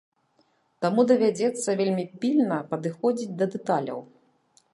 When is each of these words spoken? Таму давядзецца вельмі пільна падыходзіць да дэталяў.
Таму 0.85 1.01
давядзецца 1.11 1.69
вельмі 1.81 2.05
пільна 2.25 2.57
падыходзіць 2.73 3.33
да 3.43 3.51
дэталяў. 3.59 3.99